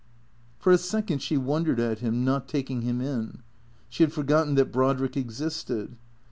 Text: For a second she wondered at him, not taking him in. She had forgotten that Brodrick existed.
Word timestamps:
For 0.57 0.71
a 0.71 0.79
second 0.79 1.21
she 1.21 1.37
wondered 1.37 1.79
at 1.79 1.99
him, 1.99 2.25
not 2.25 2.47
taking 2.47 2.81
him 2.81 3.01
in. 3.01 3.43
She 3.87 4.01
had 4.01 4.11
forgotten 4.11 4.55
that 4.55 4.71
Brodrick 4.71 5.15
existed. 5.15 5.95